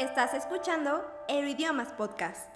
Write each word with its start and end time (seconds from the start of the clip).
Estás 0.00 0.32
escuchando 0.32 1.02
Euroidiomas 1.28 1.92
Podcast. 1.92 2.48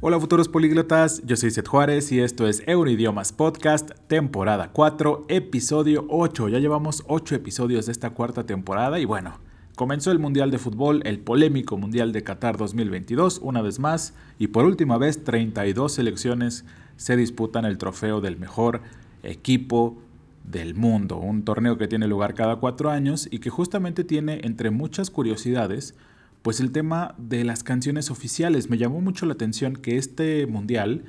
Hola 0.00 0.20
futuros 0.20 0.48
políglotas, 0.48 1.20
yo 1.24 1.34
soy 1.34 1.50
Seth 1.50 1.66
Juárez 1.66 2.12
y 2.12 2.20
esto 2.20 2.46
es 2.46 2.62
Euroidiomas 2.68 3.32
Podcast, 3.32 3.90
temporada 4.06 4.70
4, 4.72 5.24
episodio 5.26 6.06
8. 6.08 6.50
Ya 6.50 6.60
llevamos 6.60 7.02
8 7.08 7.34
episodios 7.34 7.86
de 7.86 7.92
esta 7.92 8.10
cuarta 8.10 8.46
temporada 8.46 9.00
y 9.00 9.04
bueno, 9.04 9.40
comenzó 9.76 10.10
el 10.10 10.18
Mundial 10.18 10.50
de 10.50 10.58
Fútbol, 10.58 11.02
el 11.04 11.20
polémico 11.20 11.76
Mundial 11.76 12.10
de 12.12 12.24
Qatar 12.24 12.56
2022, 12.56 13.40
una 13.42 13.60
vez 13.60 13.78
más, 13.78 14.14
y 14.38 14.48
por 14.48 14.64
última 14.64 14.96
vez 14.96 15.22
32 15.22 15.92
selecciones 15.92 16.64
se 16.96 17.14
disputan 17.14 17.66
el 17.66 17.76
trofeo 17.76 18.22
del 18.22 18.38
mejor 18.38 18.80
equipo 19.22 19.98
del 20.44 20.74
mundo, 20.74 21.18
un 21.18 21.44
torneo 21.44 21.76
que 21.76 21.88
tiene 21.88 22.06
lugar 22.08 22.34
cada 22.34 22.56
cuatro 22.56 22.90
años 22.90 23.28
y 23.30 23.38
que 23.38 23.50
justamente 23.50 24.02
tiene 24.02 24.40
entre 24.44 24.70
muchas 24.70 25.10
curiosidades 25.10 25.94
pues 26.40 26.60
el 26.60 26.70
tema 26.70 27.14
de 27.18 27.44
las 27.44 27.62
canciones 27.62 28.10
oficiales. 28.10 28.70
Me 28.70 28.78
llamó 28.78 29.00
mucho 29.00 29.26
la 29.26 29.32
atención 29.34 29.74
que 29.74 29.98
este 29.98 30.46
mundial, 30.46 31.04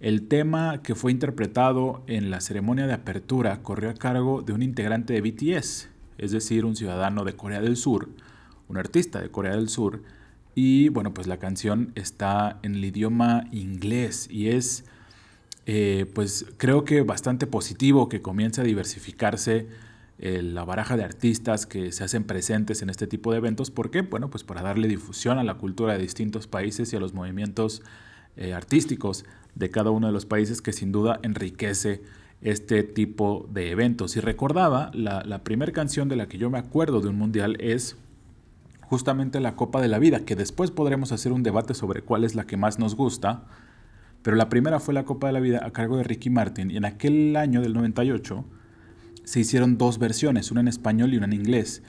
el 0.00 0.26
tema 0.26 0.80
que 0.82 0.94
fue 0.94 1.12
interpretado 1.12 2.02
en 2.06 2.30
la 2.30 2.40
ceremonia 2.40 2.86
de 2.86 2.94
apertura 2.94 3.62
corrió 3.62 3.90
a 3.90 3.94
cargo 3.94 4.40
de 4.40 4.54
un 4.54 4.62
integrante 4.62 5.12
de 5.12 5.20
BTS, 5.20 5.89
es 6.20 6.32
decir, 6.32 6.64
un 6.64 6.76
ciudadano 6.76 7.24
de 7.24 7.34
Corea 7.34 7.60
del 7.60 7.76
Sur, 7.76 8.08
un 8.68 8.76
artista 8.76 9.20
de 9.20 9.30
Corea 9.30 9.56
del 9.56 9.68
Sur, 9.68 10.02
y 10.54 10.88
bueno, 10.88 11.14
pues 11.14 11.26
la 11.26 11.38
canción 11.38 11.92
está 11.94 12.58
en 12.62 12.74
el 12.74 12.84
idioma 12.84 13.44
inglés 13.52 14.28
y 14.30 14.48
es, 14.48 14.84
eh, 15.66 16.06
pues 16.14 16.46
creo 16.56 16.84
que 16.84 17.02
bastante 17.02 17.46
positivo 17.46 18.08
que 18.08 18.20
comience 18.20 18.60
a 18.60 18.64
diversificarse 18.64 19.68
la 20.22 20.64
baraja 20.64 20.98
de 20.98 21.04
artistas 21.04 21.64
que 21.64 21.92
se 21.92 22.04
hacen 22.04 22.24
presentes 22.24 22.82
en 22.82 22.90
este 22.90 23.06
tipo 23.06 23.32
de 23.32 23.38
eventos. 23.38 23.70
¿Por 23.70 23.90
qué? 23.90 24.02
Bueno, 24.02 24.28
pues 24.28 24.44
para 24.44 24.60
darle 24.60 24.86
difusión 24.86 25.38
a 25.38 25.44
la 25.44 25.54
cultura 25.54 25.94
de 25.94 25.98
distintos 26.00 26.46
países 26.46 26.92
y 26.92 26.96
a 26.96 27.00
los 27.00 27.14
movimientos 27.14 27.82
eh, 28.36 28.52
artísticos 28.52 29.24
de 29.54 29.70
cada 29.70 29.90
uno 29.90 30.06
de 30.06 30.12
los 30.12 30.26
países 30.26 30.60
que 30.60 30.72
sin 30.72 30.92
duda 30.92 31.20
enriquece 31.22 32.02
este 32.42 32.82
tipo 32.82 33.48
de 33.52 33.70
eventos. 33.70 34.16
Y 34.16 34.20
recordaba, 34.20 34.90
la, 34.94 35.22
la 35.24 35.44
primera 35.44 35.72
canción 35.72 36.08
de 36.08 36.16
la 36.16 36.26
que 36.28 36.38
yo 36.38 36.50
me 36.50 36.58
acuerdo 36.58 37.00
de 37.00 37.08
un 37.08 37.16
mundial 37.16 37.56
es 37.60 37.96
justamente 38.90 39.38
la 39.38 39.54
Copa 39.54 39.80
de 39.80 39.88
la 39.88 40.00
Vida, 40.00 40.24
que 40.24 40.34
después 40.34 40.72
podremos 40.72 41.12
hacer 41.12 41.32
un 41.32 41.44
debate 41.44 41.74
sobre 41.74 42.02
cuál 42.02 42.24
es 42.24 42.34
la 42.34 42.44
que 42.44 42.56
más 42.56 42.78
nos 42.78 42.96
gusta. 42.96 43.44
Pero 44.22 44.36
la 44.36 44.48
primera 44.48 44.80
fue 44.80 44.94
la 44.94 45.04
Copa 45.04 45.28
de 45.28 45.32
la 45.32 45.40
Vida 45.40 45.60
a 45.64 45.70
cargo 45.70 45.96
de 45.96 46.02
Ricky 46.02 46.28
Martin 46.28 46.70
y 46.70 46.76
en 46.76 46.84
aquel 46.84 47.36
año 47.36 47.62
del 47.62 47.72
98 47.72 48.44
se 49.24 49.40
hicieron 49.40 49.78
dos 49.78 49.98
versiones, 49.98 50.50
una 50.50 50.60
en 50.60 50.68
español 50.68 51.14
y 51.14 51.18
una 51.18 51.26
en 51.26 51.34
inglés. 51.34 51.82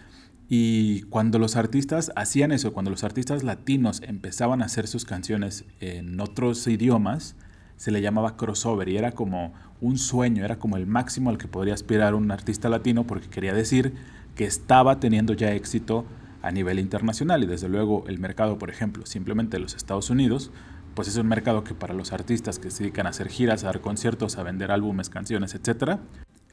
Y 0.47 1.01
cuando 1.03 1.39
los 1.39 1.55
artistas 1.55 2.11
hacían 2.15 2.51
eso, 2.51 2.71
cuando 2.71 2.91
los 2.91 3.03
artistas 3.03 3.41
latinos 3.41 4.01
empezaban 4.05 4.61
a 4.61 4.65
hacer 4.65 4.87
sus 4.87 5.05
canciones 5.05 5.65
en 5.79 6.19
otros 6.19 6.67
idiomas, 6.67 7.35
se 7.77 7.89
le 7.89 8.01
llamaba 8.01 8.37
crossover 8.37 8.89
y 8.89 8.97
era 8.97 9.13
como 9.13 9.53
un 9.81 9.97
sueño, 9.97 10.45
era 10.45 10.59
como 10.59 10.77
el 10.77 10.85
máximo 10.87 11.29
al 11.29 11.37
que 11.37 11.47
podría 11.47 11.73
aspirar 11.73 12.13
un 12.13 12.31
artista 12.31 12.69
latino 12.69 13.05
porque 13.05 13.27
quería 13.27 13.53
decir 13.53 13.93
que 14.35 14.45
estaba 14.45 14.99
teniendo 14.99 15.33
ya 15.33 15.51
éxito 15.51 16.05
a 16.41 16.51
nivel 16.51 16.79
internacional 16.79 17.43
y 17.43 17.47
desde 17.47 17.67
luego 17.67 18.05
el 18.07 18.19
mercado, 18.19 18.57
por 18.57 18.69
ejemplo, 18.69 19.05
simplemente 19.05 19.59
los 19.59 19.75
Estados 19.75 20.09
Unidos, 20.09 20.51
pues 20.93 21.07
es 21.07 21.17
un 21.17 21.27
mercado 21.27 21.63
que 21.63 21.73
para 21.73 21.93
los 21.93 22.13
artistas 22.13 22.59
que 22.59 22.71
se 22.71 22.83
dedican 22.83 23.07
a 23.07 23.09
hacer 23.09 23.27
giras, 23.27 23.63
a 23.63 23.67
dar 23.67 23.81
conciertos, 23.81 24.37
a 24.37 24.43
vender 24.43 24.71
álbumes, 24.71 25.09
canciones, 25.09 25.55
etcétera, 25.55 25.99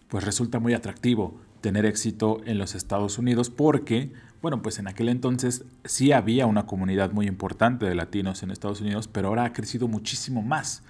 pues 0.09 0.25
resulta 0.25 0.59
muy 0.59 0.75
atractivo 0.75 1.39
tener 1.61 1.85
éxito 1.85 2.41
en 2.47 2.59
los 2.59 2.75
Estados 2.75 3.19
Unidos 3.19 3.51
porque, 3.51 4.13
bueno, 4.41 4.63
pues 4.63 4.79
en 4.79 4.89
aquel 4.89 5.09
entonces 5.09 5.65
sí 5.85 6.13
había 6.13 6.47
una 6.47 6.67
comunidad 6.67 7.13
muy 7.13 7.27
importante 7.27 7.87
de 7.87 7.95
latinos 7.95 8.43
en 8.43 8.51
Estados 8.51 8.81
Unidos, 8.81 9.09
pero 9.09 9.29
ahora 9.29 9.45
ha 9.45 9.53
crecido 9.53 9.89
muchísimo 9.89 10.43
más. 10.43 10.83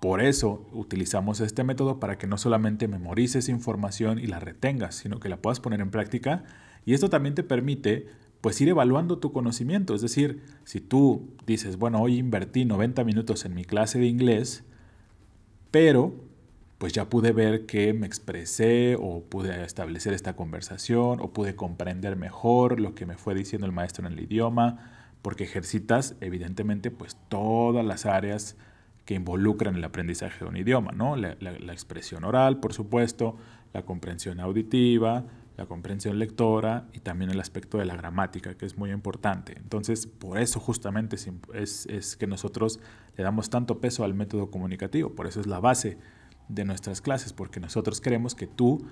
por 0.00 0.22
eso 0.22 0.66
utilizamos 0.72 1.40
este 1.40 1.62
método 1.62 2.00
para 2.00 2.16
que 2.16 2.26
no 2.26 2.38
solamente 2.38 2.88
memorices 2.88 3.50
información 3.50 4.18
y 4.18 4.26
la 4.26 4.40
retengas, 4.40 4.94
sino 4.94 5.20
que 5.20 5.28
la 5.28 5.36
puedas 5.36 5.60
poner 5.60 5.82
en 5.82 5.90
práctica. 5.90 6.42
Y 6.86 6.94
esto 6.94 7.10
también 7.10 7.34
te 7.34 7.42
permite 7.42 8.08
pues 8.40 8.58
ir 8.62 8.70
evaluando 8.70 9.18
tu 9.18 9.32
conocimiento. 9.32 9.94
Es 9.94 10.00
decir, 10.00 10.42
si 10.64 10.80
tú 10.80 11.28
dices, 11.46 11.76
bueno, 11.76 12.00
hoy 12.00 12.16
invertí 12.16 12.64
90 12.64 13.04
minutos 13.04 13.44
en 13.44 13.54
mi 13.54 13.66
clase 13.66 13.98
de 13.98 14.06
inglés, 14.06 14.64
pero 15.70 16.14
pues 16.78 16.94
ya 16.94 17.10
pude 17.10 17.32
ver 17.32 17.66
que 17.66 17.92
me 17.92 18.06
expresé 18.06 18.96
o 18.98 19.22
pude 19.22 19.62
establecer 19.64 20.14
esta 20.14 20.34
conversación 20.34 21.20
o 21.20 21.34
pude 21.34 21.54
comprender 21.54 22.16
mejor 22.16 22.80
lo 22.80 22.94
que 22.94 23.04
me 23.04 23.18
fue 23.18 23.34
diciendo 23.34 23.66
el 23.66 23.72
maestro 23.72 24.06
en 24.06 24.14
el 24.14 24.20
idioma, 24.20 24.78
porque 25.20 25.44
ejercitas 25.44 26.16
evidentemente 26.22 26.90
pues 26.90 27.18
todas 27.28 27.84
las 27.84 28.06
áreas 28.06 28.56
que 29.10 29.14
involucran 29.14 29.74
el 29.74 29.82
aprendizaje 29.82 30.44
de 30.44 30.48
un 30.48 30.56
idioma, 30.56 30.92
¿no? 30.92 31.16
La, 31.16 31.32
expresión 31.72 32.22
oral, 32.22 32.60
por 32.60 32.72
supuesto, 32.72 33.36
la 33.72 33.82
comprensión 33.82 34.38
auditiva, 34.38 35.24
la 35.56 35.66
comprensión 35.66 36.20
lectora 36.20 36.86
y 36.92 37.00
también 37.00 37.28
el 37.32 37.40
aspecto 37.40 37.78
de 37.78 37.86
la 37.86 37.96
gramática, 37.96 38.54
que 38.54 38.66
es 38.66 38.78
muy 38.78 38.92
importante. 38.92 39.54
Entonces, 39.56 40.06
por 40.06 40.38
eso 40.38 40.60
justamente 40.60 41.16
es, 41.54 41.86
es, 41.86 42.16
que 42.16 42.28
nosotros 42.28 42.78
le 43.16 43.24
damos 43.24 43.50
tanto 43.50 43.80
peso 43.80 44.04
al 44.04 44.14
método 44.14 44.48
comunicativo, 44.48 45.10
por 45.16 45.26
eso 45.26 45.40
es 45.40 45.48
la 45.48 45.58
base 45.58 45.98
de 46.48 46.64
nuestras 46.64 47.00
clases, 47.00 47.32
porque 47.32 47.58
nosotros 47.58 48.00
queremos 48.00 48.36
que 48.36 48.46
tú, 48.46 48.86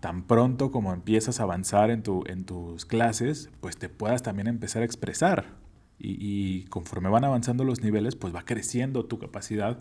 tan 0.00 0.24
pronto 0.24 0.70
como 0.70 0.92
empiezas 0.92 1.40
a 1.40 1.44
avanzar 1.44 1.90
en, 1.90 2.02
tu, 2.02 2.24
en 2.26 2.44
tus 2.44 2.84
clases, 2.84 3.48
pues 3.62 3.78
te 3.78 3.88
puedas 3.88 4.22
también 4.22 4.48
empezar 4.48 4.82
a 4.82 4.84
expresar. 4.84 5.61
Y, 6.04 6.64
conforme 6.64 7.08
van 7.08 7.24
avanzando 7.24 7.62
los 7.62 7.80
niveles, 7.80 8.16
pues 8.16 8.34
va 8.34 8.44
creciendo 8.44 9.04
tu 9.04 9.20
capacidad 9.20 9.78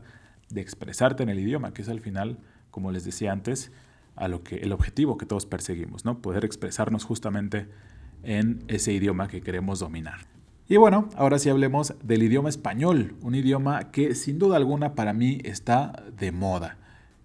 de 0.51 0.61
expresarte 0.61 1.23
en 1.23 1.29
el 1.29 1.39
idioma, 1.39 1.73
que 1.73 1.81
es 1.81 1.89
al 1.89 1.99
final, 1.99 2.37
como 2.69 2.91
les 2.91 3.03
decía 3.03 3.31
antes, 3.31 3.71
a 4.15 4.27
lo 4.27 4.43
que 4.43 4.57
el 4.57 4.71
objetivo 4.71 5.17
que 5.17 5.25
todos 5.25 5.47
perseguimos, 5.47 6.05
¿no? 6.05 6.21
Poder 6.21 6.45
expresarnos 6.45 7.05
justamente 7.05 7.69
en 8.21 8.63
ese 8.67 8.93
idioma 8.93 9.27
que 9.27 9.41
queremos 9.41 9.79
dominar. 9.79 10.27
Y 10.67 10.77
bueno, 10.77 11.09
ahora 11.15 11.39
sí 11.39 11.49
hablemos 11.49 11.95
del 12.03 12.21
idioma 12.21 12.49
español, 12.49 13.15
un 13.21 13.33
idioma 13.33 13.91
que 13.91 14.13
sin 14.13 14.37
duda 14.37 14.57
alguna 14.57 14.93
para 14.93 15.13
mí 15.13 15.39
está 15.43 16.03
de 16.17 16.31
moda. 16.31 16.77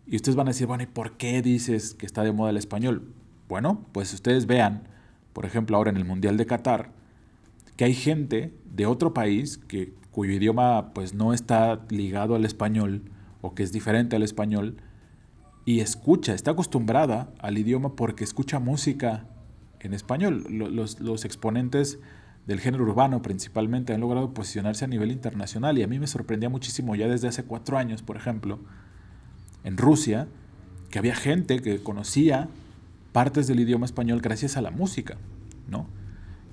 Y 0.06 0.16
ustedes 0.16 0.36
van 0.36 0.48
a 0.48 0.50
decir, 0.50 0.66
bueno, 0.66 0.84
¿y 0.84 0.86
por 0.86 1.18
qué 1.18 1.42
dices 1.42 1.94
que 1.94 2.06
está 2.06 2.22
de 2.22 2.32
moda 2.32 2.50
el 2.50 2.56
español? 2.56 3.12
Bueno, 3.46 3.84
pues 3.92 4.14
ustedes 4.14 4.46
vean, 4.46 4.88
por 5.34 5.44
ejemplo, 5.44 5.76
ahora 5.76 5.90
en 5.90 5.96
el 5.96 6.04
Mundial 6.04 6.36
de 6.38 6.46
Qatar, 6.46 6.95
que 7.76 7.84
hay 7.84 7.94
gente 7.94 8.52
de 8.64 8.86
otro 8.86 9.14
país 9.14 9.58
que, 9.58 9.92
cuyo 10.10 10.32
idioma 10.32 10.94
pues 10.94 11.12
no 11.12 11.34
está 11.34 11.84
ligado 11.90 12.36
al 12.36 12.46
español 12.46 13.02
o 13.42 13.54
que 13.54 13.62
es 13.62 13.70
diferente 13.70 14.16
al 14.16 14.22
español 14.22 14.78
y 15.66 15.80
escucha, 15.80 16.32
está 16.32 16.52
acostumbrada 16.52 17.34
al 17.38 17.58
idioma 17.58 17.96
porque 17.96 18.24
escucha 18.24 18.58
música 18.58 19.26
en 19.80 19.92
español. 19.92 20.46
Los, 20.48 21.00
los 21.00 21.24
exponentes 21.26 21.98
del 22.46 22.60
género 22.60 22.84
urbano 22.84 23.20
principalmente 23.20 23.92
han 23.92 24.00
logrado 24.00 24.32
posicionarse 24.32 24.86
a 24.86 24.88
nivel 24.88 25.10
internacional 25.10 25.76
y 25.76 25.82
a 25.82 25.86
mí 25.86 25.98
me 25.98 26.06
sorprendía 26.06 26.48
muchísimo 26.48 26.94
ya 26.94 27.08
desde 27.08 27.28
hace 27.28 27.44
cuatro 27.44 27.76
años, 27.76 28.02
por 28.02 28.16
ejemplo, 28.16 28.60
en 29.64 29.76
Rusia, 29.76 30.28
que 30.90 30.98
había 30.98 31.14
gente 31.14 31.60
que 31.60 31.82
conocía 31.82 32.48
partes 33.12 33.48
del 33.48 33.60
idioma 33.60 33.84
español 33.84 34.20
gracias 34.22 34.56
a 34.56 34.62
la 34.62 34.70
música, 34.70 35.18
¿no? 35.68 35.88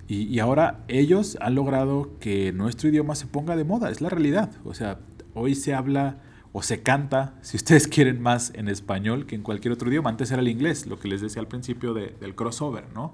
Y, 0.07 0.23
y, 0.23 0.39
ahora 0.39 0.83
ellos 0.89 1.37
han 1.39 1.55
logrado 1.55 2.19
que 2.19 2.51
nuestro 2.51 2.89
idioma 2.89 3.15
se 3.15 3.25
ponga 3.25 3.55
de 3.55 3.63
moda, 3.63 3.89
es 3.89 4.01
la 4.01 4.09
realidad. 4.09 4.51
O 4.65 4.73
sea, 4.73 4.99
hoy 5.33 5.55
se 5.55 5.73
habla 5.73 6.17
o 6.53 6.61
se 6.61 6.83
canta, 6.83 7.35
si 7.41 7.57
ustedes 7.57 7.87
quieren, 7.89 8.21
más 8.21 8.53
en 8.55 8.69
español 8.69 9.25
que 9.25 9.35
en 9.35 9.41
cualquier 9.41 9.73
otro 9.73 9.89
idioma. 9.89 10.09
Antes 10.09 10.31
era 10.31 10.41
el 10.41 10.47
inglés, 10.47 10.85
lo 10.85 10.99
que 10.99 11.07
les 11.09 11.19
decía 11.19 11.41
al 11.41 11.47
principio 11.47 11.93
de, 11.93 12.15
del 12.21 12.35
crossover, 12.35 12.85
¿no? 12.93 13.13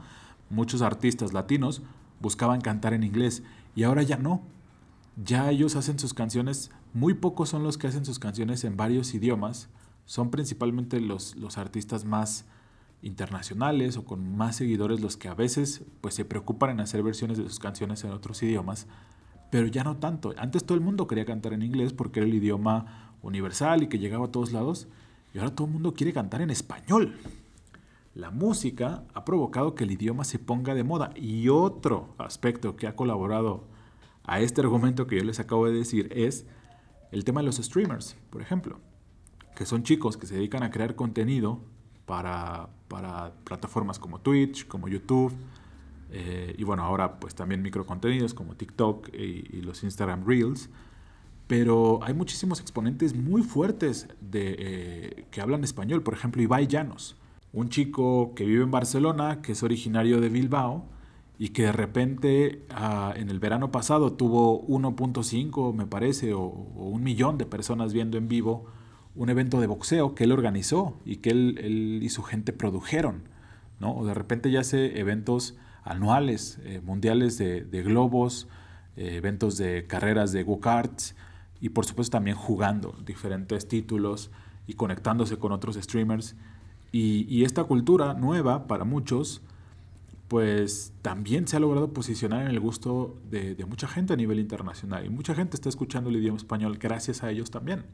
Muchos 0.49 0.81
artistas 0.81 1.33
latinos 1.33 1.81
buscaban 2.19 2.61
cantar 2.61 2.93
en 2.93 3.03
inglés 3.03 3.43
y 3.75 3.83
ahora 3.83 4.03
ya 4.03 4.17
no. 4.17 4.41
Ya 5.15 5.49
ellos 5.49 5.75
hacen 5.75 5.99
sus 5.99 6.13
canciones, 6.13 6.71
muy 6.93 7.13
pocos 7.13 7.49
son 7.49 7.63
los 7.63 7.77
que 7.77 7.87
hacen 7.87 8.05
sus 8.05 8.19
canciones 8.19 8.63
en 8.63 8.77
varios 8.77 9.13
idiomas, 9.13 9.69
son 10.05 10.31
principalmente 10.31 10.99
los, 10.99 11.35
los 11.35 11.57
artistas 11.57 12.03
más 12.05 12.45
internacionales 13.01 13.97
o 13.97 14.05
con 14.05 14.35
más 14.35 14.57
seguidores 14.57 15.01
los 15.01 15.17
que 15.17 15.27
a 15.29 15.33
veces 15.33 15.83
pues 16.01 16.15
se 16.15 16.25
preocupan 16.25 16.71
en 16.71 16.79
hacer 16.81 17.01
versiones 17.03 17.37
de 17.37 17.43
sus 17.45 17.59
canciones 17.59 18.03
en 18.03 18.11
otros 18.11 18.41
idiomas, 18.43 18.87
pero 19.51 19.67
ya 19.67 19.83
no 19.83 19.97
tanto. 19.97 20.33
Antes 20.37 20.65
todo 20.65 20.77
el 20.77 20.83
mundo 20.83 21.07
quería 21.07 21.25
cantar 21.25 21.53
en 21.53 21.63
inglés 21.63 21.93
porque 21.93 22.19
era 22.19 22.27
el 22.27 22.35
idioma 22.35 23.15
universal 23.21 23.83
y 23.83 23.87
que 23.87 23.99
llegaba 23.99 24.25
a 24.25 24.31
todos 24.31 24.51
lados, 24.51 24.87
y 25.33 25.39
ahora 25.39 25.53
todo 25.53 25.67
el 25.67 25.73
mundo 25.73 25.93
quiere 25.93 26.13
cantar 26.13 26.41
en 26.41 26.49
español. 26.49 27.15
La 28.15 28.31
música 28.31 29.03
ha 29.13 29.23
provocado 29.23 29.75
que 29.75 29.83
el 29.83 29.91
idioma 29.91 30.23
se 30.23 30.39
ponga 30.39 30.73
de 30.73 30.83
moda. 30.83 31.11
Y 31.15 31.49
otro 31.49 32.15
aspecto 32.17 32.75
que 32.75 32.87
ha 32.87 32.95
colaborado 32.95 33.63
a 34.23 34.39
este 34.39 34.61
argumento 34.61 35.07
que 35.07 35.17
yo 35.17 35.23
les 35.23 35.39
acabo 35.39 35.67
de 35.67 35.73
decir 35.73 36.09
es 36.11 36.45
el 37.11 37.23
tema 37.23 37.41
de 37.41 37.45
los 37.45 37.57
streamers, 37.57 38.15
por 38.29 38.41
ejemplo, 38.41 38.79
que 39.55 39.65
son 39.65 39.83
chicos 39.83 40.17
que 40.17 40.27
se 40.27 40.35
dedican 40.35 40.63
a 40.63 40.71
crear 40.71 40.95
contenido 40.95 41.61
para, 42.09 42.69
para 42.87 43.33
plataformas 43.43 43.99
como 43.99 44.19
Twitch, 44.19 44.67
como 44.67 44.87
YouTube, 44.87 45.31
eh, 46.11 46.55
y 46.57 46.63
bueno, 46.63 46.81
ahora 46.81 47.19
pues 47.19 47.35
también 47.35 47.61
microcontenidos 47.61 48.33
como 48.33 48.55
TikTok 48.55 49.09
y, 49.13 49.61
los 49.61 49.83
Instagram 49.83 50.25
Reels. 50.25 50.71
Pero 51.45 51.99
hay 52.01 52.15
muchísimos 52.15 52.61
exponentes 52.61 53.15
muy 53.15 53.43
fuertes 53.43 54.07
de, 54.21 54.55
eh, 54.57 55.25
que 55.29 55.39
hablan 55.39 55.63
español. 55.63 56.01
Por 56.01 56.15
ejemplo, 56.15 56.41
Ibai 56.41 56.65
Llanos 56.65 57.15
un 57.53 57.69
chico 57.69 58.33
que 58.35 58.45
vive 58.45 58.63
en 58.63 58.71
Barcelona, 58.71 59.41
que 59.41 59.53
es 59.53 59.63
originario 59.63 60.19
de 60.21 60.29
Bilbao 60.29 60.85
y 61.37 61.49
que 61.49 61.63
de 61.63 61.71
repente 61.71 62.65
ah, 62.69 63.13
en 63.15 63.29
el 63.29 63.39
verano 63.39 63.71
pasado 63.71 64.13
tuvo 64.13 64.67
1.5, 64.67 65.73
me 65.73 65.85
parece, 65.85 66.33
o, 66.33 66.47
un 66.47 67.03
millón 67.03 67.37
de 67.37 67.45
personas 67.45 67.93
viendo 67.93 68.17
en 68.17 68.27
vivo 68.27 68.65
un 69.15 69.29
evento 69.29 69.59
de 69.59 69.67
boxeo 69.67 70.15
que 70.15 70.23
él 70.23 70.31
organizó 70.31 70.99
y 71.05 71.17
que 71.17 71.31
él, 71.31 71.99
y 72.01 72.09
su 72.09 72.23
gente 72.23 72.53
produjeron. 72.53 73.23
¿no? 73.79 74.05
De 74.05 74.13
repente 74.13 74.51
ya 74.51 74.61
hace 74.61 74.99
eventos 74.99 75.57
anuales, 75.83 76.59
eh, 76.63 76.81
mundiales 76.83 77.37
de, 77.37 77.83
globos, 77.83 78.47
eh, 78.95 79.15
eventos 79.15 79.57
de 79.57 79.85
carreras 79.87 80.31
de 80.31 80.43
go-karts 80.43 81.15
y 81.61 81.69
por 81.69 81.85
supuesto 81.85 82.11
también 82.17 82.35
jugando 82.35 82.95
diferentes 83.05 83.67
títulos 83.67 84.31
y 84.67 84.73
conectándose 84.73 85.37
con 85.37 85.51
otros 85.51 85.75
streamers. 85.75 86.35
Y, 86.91 87.43
esta 87.43 87.63
cultura 87.63 88.13
nueva 88.15 88.65
para 88.67 88.83
muchos, 88.83 89.41
pues 90.27 90.91
también 91.01 91.47
se 91.47 91.57
ha 91.57 91.59
logrado 91.59 91.93
posicionar 91.93 92.41
en 92.41 92.47
el 92.47 92.59
gusto 92.59 93.15
de, 93.29 93.63
mucha 93.67 93.87
gente 93.87 94.13
a 94.13 94.15
nivel 94.15 94.39
internacional. 94.39 95.05
Y 95.05 95.09
mucha 95.09 95.35
gente 95.35 95.55
está 95.55 95.69
escuchando 95.69 96.09
el 96.09 96.17
idioma 96.17 96.37
español 96.37 96.77
gracias 96.79 97.23
a 97.23 97.29
ellos 97.29 97.51
también. 97.51 97.85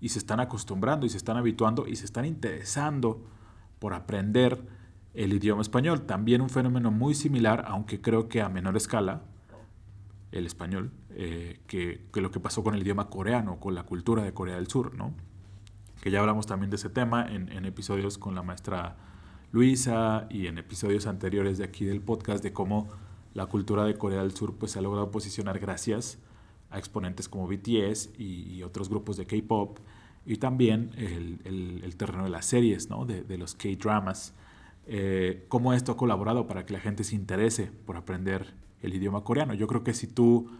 Y 0.00 0.10
se 0.10 0.18
están 0.18 0.40
acostumbrando 0.40 1.06
y 1.06 1.08
se 1.08 1.16
están 1.16 1.36
habituando 1.36 1.86
y 1.86 1.96
se 1.96 2.04
están 2.04 2.24
interesando 2.24 3.26
por 3.78 3.94
aprender 3.94 4.62
el 5.14 5.32
idioma 5.32 5.62
español. 5.62 6.02
También 6.02 6.40
un 6.40 6.50
fenómeno 6.50 6.90
muy 6.90 7.14
similar, 7.14 7.64
aunque 7.66 8.00
creo 8.00 8.28
que 8.28 8.42
a 8.42 8.48
menor 8.48 8.76
escala, 8.76 9.22
el 10.30 10.46
español, 10.46 10.92
eh, 11.10 11.60
que, 11.66 12.06
que, 12.12 12.20
lo 12.20 12.30
que 12.30 12.38
pasó 12.38 12.62
con 12.62 12.74
el 12.74 12.82
idioma 12.82 13.08
coreano, 13.08 13.58
con 13.58 13.74
la 13.74 13.84
cultura 13.84 14.22
de 14.22 14.34
Corea 14.34 14.56
del 14.56 14.68
Sur, 14.68 14.94
¿no? 14.94 15.14
que 16.00 16.10
ya 16.10 16.20
hablamos 16.20 16.46
también 16.46 16.70
de 16.70 16.76
ese 16.76 16.90
tema 16.90 17.26
en, 17.28 17.64
episodios 17.64 18.18
con 18.18 18.34
la 18.34 18.42
maestra 18.42 18.96
Luisa 19.50 20.26
y 20.30 20.46
en 20.46 20.58
episodios 20.58 21.06
anteriores 21.06 21.58
de 21.58 21.64
aquí 21.64 21.84
del 21.84 22.00
podcast 22.00 22.42
de 22.42 22.52
cómo 22.52 22.88
la 23.34 23.46
cultura 23.46 23.84
de 23.84 23.94
Corea 23.94 24.20
del 24.20 24.34
Sur 24.34 24.54
pues, 24.56 24.72
se 24.72 24.78
ha 24.78 24.82
logrado 24.82 25.10
posicionar 25.10 25.58
gracias 25.58 26.18
a 26.70 26.78
exponentes 26.78 27.28
como 27.28 27.46
BTS 27.46 28.10
y, 28.18 28.62
otros 28.62 28.88
grupos 28.88 29.16
de 29.16 29.26
K-Pop 29.26 29.78
y 30.26 30.36
también 30.36 30.90
el, 30.96 31.94
terreno 31.96 32.24
de 32.24 32.30
las 32.30 32.46
series, 32.46 32.90
¿no? 32.90 33.06
de, 33.06 33.38
los 33.38 33.54
K-Dramas, 33.54 34.34
eh, 34.86 35.44
cómo 35.48 35.72
esto 35.72 35.92
ha 35.92 35.96
colaborado 35.96 36.46
para 36.46 36.66
que 36.66 36.72
la 36.72 36.80
gente 36.80 37.04
se 37.04 37.14
interese 37.14 37.70
por 37.86 37.96
aprender 37.96 38.54
el 38.82 38.94
idioma 38.94 39.24
coreano. 39.24 39.54
Yo 39.54 39.66
creo 39.66 39.84
que 39.84 39.94
si 39.94 40.06
tú 40.06 40.50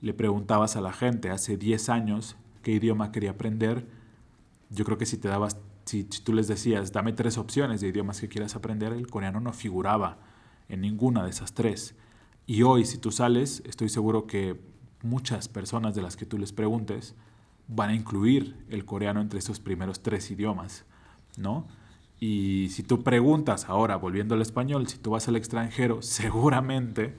le 0.00 0.14
preguntabas 0.14 0.76
a 0.76 0.80
la 0.80 0.92
gente 0.92 1.30
hace 1.30 1.56
10 1.56 1.88
años 1.88 2.36
qué 2.62 2.72
idioma 2.72 3.12
quería 3.12 3.30
aprender, 3.30 3.86
yo 4.70 4.84
creo 4.84 4.98
que 4.98 5.06
si 5.06 5.16
te 5.16 5.28
dabas, 5.28 5.58
si, 5.84 6.04
tú 6.04 6.32
les 6.32 6.48
decías, 6.48 6.92
dame 6.92 7.12
tres 7.12 7.38
opciones 7.38 7.80
de 7.80 7.88
idiomas 7.88 8.20
que 8.20 8.28
quieras 8.28 8.56
aprender, 8.56 8.92
el 8.92 9.06
coreano 9.06 9.40
no 9.40 9.52
figuraba 9.52 10.18
en 10.68 10.80
ninguna 10.80 11.24
de 11.24 11.30
esas 11.30 11.54
tres. 11.54 11.94
Y 12.46 12.62
hoy, 12.62 12.84
si 12.84 12.98
tú 12.98 13.10
sales, 13.12 13.62
estoy 13.66 13.88
seguro 13.88 14.26
que 14.26 14.60
muchas 15.02 15.48
personas 15.48 15.94
de 15.94 16.02
las 16.02 16.16
que 16.16 16.26
tú 16.26 16.38
les 16.38 16.52
preguntes 16.52 17.14
van 17.68 17.90
a 17.90 17.94
incluir 17.94 18.56
el 18.70 18.84
coreano 18.84 19.20
entre 19.20 19.38
esos 19.38 19.60
primeros 19.60 20.00
tres 20.00 20.30
idiomas, 20.30 20.84
¿no? 21.36 21.66
Y 22.18 22.68
si 22.70 22.82
tú 22.82 23.02
preguntas 23.02 23.68
ahora, 23.68 23.96
volviendo 23.96 24.34
al 24.34 24.42
español, 24.42 24.86
si 24.88 24.98
tú 24.98 25.10
vas 25.10 25.28
al 25.28 25.36
extranjero, 25.36 26.00
seguramente, 26.02 27.14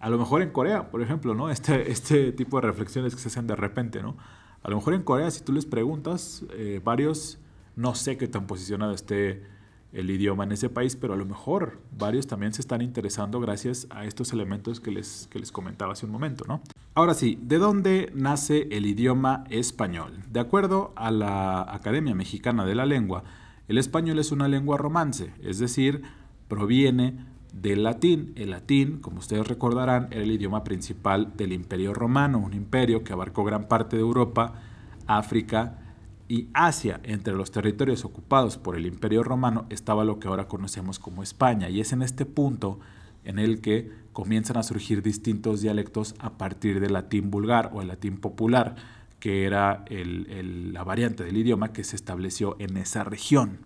a 0.00 0.10
lo 0.10 0.18
mejor 0.18 0.42
en 0.42 0.50
Corea, 0.50 0.90
por 0.90 1.02
ejemplo, 1.02 1.34
¿no? 1.34 1.50
Este, 1.50 1.90
este 1.90 2.32
tipo 2.32 2.60
de 2.60 2.66
reflexiones 2.66 3.14
que 3.14 3.20
se 3.20 3.28
hacen 3.28 3.46
de 3.46 3.56
repente, 3.56 4.02
¿no? 4.02 4.16
A 4.62 4.70
lo 4.70 4.76
mejor 4.76 4.94
en 4.94 5.02
Corea, 5.02 5.30
si 5.30 5.42
tú 5.42 5.52
les 5.52 5.64
preguntas, 5.64 6.44
eh, 6.52 6.80
varios, 6.82 7.38
no 7.76 7.94
sé 7.94 8.16
qué 8.16 8.26
tan 8.26 8.46
posicionado 8.46 8.92
esté 8.92 9.44
el 9.92 10.10
idioma 10.10 10.44
en 10.44 10.52
ese 10.52 10.68
país, 10.68 10.96
pero 10.96 11.14
a 11.14 11.16
lo 11.16 11.24
mejor 11.24 11.78
varios 11.96 12.26
también 12.26 12.52
se 12.52 12.60
están 12.60 12.82
interesando 12.82 13.40
gracias 13.40 13.86
a 13.90 14.04
estos 14.04 14.32
elementos 14.32 14.80
que 14.80 14.90
les, 14.90 15.28
que 15.30 15.38
les 15.38 15.52
comentaba 15.52 15.92
hace 15.92 16.04
un 16.04 16.12
momento, 16.12 16.44
¿no? 16.46 16.60
Ahora 16.96 17.12
sí, 17.12 17.38
¿de 17.42 17.58
dónde 17.58 18.10
nace 18.14 18.68
el 18.70 18.86
idioma 18.86 19.44
español? 19.50 20.14
De 20.30 20.40
acuerdo 20.40 20.94
a 20.96 21.10
la 21.10 21.60
Academia 21.60 22.14
Mexicana 22.14 22.64
de 22.64 22.74
la 22.74 22.86
Lengua, 22.86 23.22
el 23.68 23.76
español 23.76 24.18
es 24.18 24.32
una 24.32 24.48
lengua 24.48 24.78
romance, 24.78 25.30
es 25.42 25.58
decir, 25.58 26.00
proviene 26.48 27.18
del 27.52 27.82
latín. 27.82 28.32
El 28.34 28.48
latín, 28.48 29.00
como 29.00 29.18
ustedes 29.18 29.46
recordarán, 29.46 30.08
era 30.10 30.22
el 30.22 30.30
idioma 30.30 30.64
principal 30.64 31.36
del 31.36 31.52
Imperio 31.52 31.92
Romano, 31.92 32.38
un 32.38 32.54
imperio 32.54 33.04
que 33.04 33.12
abarcó 33.12 33.44
gran 33.44 33.68
parte 33.68 33.96
de 33.96 34.02
Europa, 34.02 34.54
África 35.06 35.78
y 36.28 36.48
Asia. 36.54 37.00
Entre 37.02 37.34
los 37.34 37.50
territorios 37.50 38.06
ocupados 38.06 38.56
por 38.56 38.74
el 38.74 38.86
Imperio 38.86 39.22
Romano 39.22 39.66
estaba 39.68 40.02
lo 40.06 40.18
que 40.18 40.28
ahora 40.28 40.48
conocemos 40.48 40.98
como 40.98 41.22
España, 41.22 41.68
y 41.68 41.80
es 41.80 41.92
en 41.92 42.00
este 42.00 42.24
punto 42.24 42.80
en 43.26 43.38
el 43.38 43.60
que 43.60 43.90
comienzan 44.12 44.56
a 44.56 44.62
surgir 44.62 45.02
distintos 45.02 45.60
dialectos 45.60 46.14
a 46.18 46.38
partir 46.38 46.80
del 46.80 46.94
latín 46.94 47.30
vulgar 47.30 47.70
o 47.74 47.82
el 47.82 47.88
latín 47.88 48.16
popular, 48.16 48.76
que 49.20 49.44
era 49.44 49.84
la 49.90 50.84
variante 50.84 51.24
del 51.24 51.36
idioma 51.36 51.72
que 51.72 51.84
se 51.84 51.96
estableció 51.96 52.56
en 52.58 52.78
esa 52.78 53.04
región. 53.04 53.58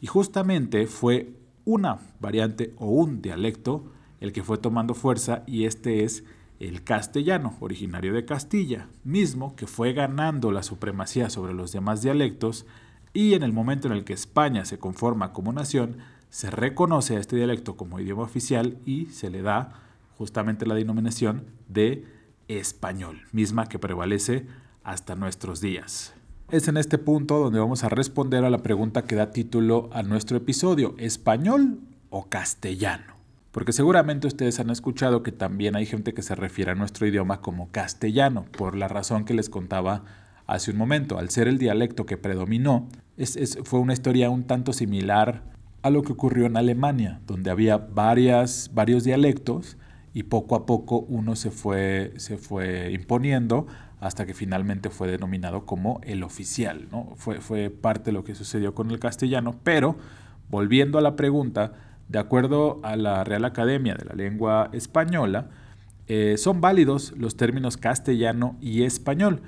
Y 0.00 0.06
justamente 0.06 0.86
fue 0.86 1.34
una 1.64 1.98
variante 2.20 2.74
o 2.76 2.86
un 2.86 3.22
dialecto 3.22 3.92
el 4.20 4.32
que 4.32 4.44
fue 4.44 4.58
tomando 4.58 4.94
fuerza 4.94 5.42
y 5.46 5.64
este 5.64 6.04
es 6.04 6.24
el 6.60 6.84
castellano, 6.84 7.56
originario 7.58 8.12
de 8.12 8.24
Castilla, 8.24 8.86
mismo 9.02 9.56
que 9.56 9.66
fue 9.66 9.92
ganando 9.94 10.52
la 10.52 10.62
supremacía 10.62 11.28
sobre 11.28 11.54
los 11.54 11.72
demás 11.72 12.02
dialectos 12.02 12.66
y 13.12 13.34
en 13.34 13.42
el 13.42 13.52
momento 13.52 13.88
en 13.88 13.94
el 13.94 14.04
que 14.04 14.12
España 14.12 14.64
se 14.64 14.78
conforma 14.78 15.32
como 15.32 15.52
nación, 15.52 15.98
se 16.32 16.50
reconoce 16.50 17.14
a 17.14 17.20
este 17.20 17.36
dialecto 17.36 17.76
como 17.76 18.00
idioma 18.00 18.22
oficial 18.22 18.78
y 18.86 19.06
se 19.06 19.28
le 19.28 19.42
da 19.42 19.82
justamente 20.16 20.64
la 20.64 20.74
denominación 20.74 21.44
de 21.68 22.06
español, 22.48 23.20
misma 23.32 23.68
que 23.68 23.78
prevalece 23.78 24.46
hasta 24.82 25.14
nuestros 25.14 25.60
días. 25.60 26.14
Es 26.50 26.68
en 26.68 26.78
este 26.78 26.96
punto 26.96 27.38
donde 27.38 27.60
vamos 27.60 27.84
a 27.84 27.90
responder 27.90 28.46
a 28.46 28.50
la 28.50 28.62
pregunta 28.62 29.04
que 29.04 29.14
da 29.14 29.30
título 29.30 29.90
a 29.92 30.02
nuestro 30.02 30.38
episodio, 30.38 30.94
¿español 30.96 31.80
o 32.08 32.30
castellano? 32.30 33.12
Porque 33.50 33.74
seguramente 33.74 34.26
ustedes 34.26 34.58
han 34.58 34.70
escuchado 34.70 35.22
que 35.22 35.32
también 35.32 35.76
hay 35.76 35.84
gente 35.84 36.14
que 36.14 36.22
se 36.22 36.34
refiere 36.34 36.70
a 36.70 36.74
nuestro 36.74 37.06
idioma 37.06 37.42
como 37.42 37.70
castellano, 37.70 38.46
por 38.56 38.74
la 38.74 38.88
razón 38.88 39.26
que 39.26 39.34
les 39.34 39.50
contaba 39.50 40.04
hace 40.46 40.70
un 40.70 40.78
momento. 40.78 41.18
Al 41.18 41.28
ser 41.28 41.46
el 41.46 41.58
dialecto 41.58 42.06
que 42.06 42.16
predominó, 42.16 42.88
fue 43.64 43.80
una 43.80 43.92
historia 43.92 44.30
un 44.30 44.44
tanto 44.44 44.72
similar 44.72 45.52
a 45.82 45.90
lo 45.90 46.02
que 46.02 46.12
ocurrió 46.12 46.46
en 46.46 46.56
Alemania, 46.56 47.20
donde 47.26 47.50
había 47.50 47.76
varias, 47.76 48.70
varios 48.72 49.04
dialectos 49.04 49.76
y 50.14 50.24
poco 50.24 50.54
a 50.54 50.66
poco 50.66 51.00
uno 51.00 51.36
se 51.36 51.50
fue, 51.50 52.12
se 52.16 52.38
fue 52.38 52.92
imponiendo 52.92 53.66
hasta 54.00 54.26
que 54.26 54.34
finalmente 54.34 54.90
fue 54.90 55.10
denominado 55.10 55.64
como 55.64 56.00
el 56.04 56.22
oficial. 56.22 56.88
¿no? 56.90 57.12
Fue, 57.16 57.40
fue 57.40 57.70
parte 57.70 58.06
de 58.06 58.12
lo 58.12 58.24
que 58.24 58.34
sucedió 58.34 58.74
con 58.74 58.90
el 58.90 58.98
castellano, 58.98 59.56
pero 59.62 59.96
volviendo 60.50 60.98
a 60.98 61.02
la 61.02 61.16
pregunta, 61.16 61.72
de 62.08 62.18
acuerdo 62.18 62.80
a 62.82 62.96
la 62.96 63.24
Real 63.24 63.44
Academia 63.44 63.94
de 63.94 64.04
la 64.04 64.14
Lengua 64.14 64.70
Española, 64.72 65.48
eh, 66.08 66.36
son 66.36 66.60
válidos 66.60 67.12
los 67.16 67.36
términos 67.36 67.76
castellano 67.76 68.56
y 68.60 68.82
español. 68.82 69.40